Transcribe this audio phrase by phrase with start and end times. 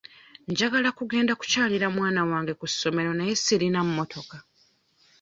[0.51, 4.35] Njagala kugenda kukyalira mwana wange ku ssomero naye sirina mmotoka.